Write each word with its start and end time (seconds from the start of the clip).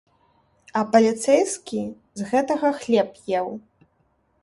А 0.79 0.81
паліцэйскі 0.95 1.81
з 1.85 2.21
гэтага 2.33 2.75
хлеб 2.81 3.09
еў. 3.41 3.47